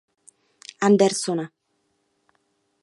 [0.87, 1.45] Andersona.